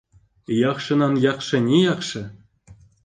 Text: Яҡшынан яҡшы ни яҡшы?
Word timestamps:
Яҡшынан 0.59 1.13
яҡшы 1.25 1.59
ни 1.67 1.83
яҡшы? 1.83 2.23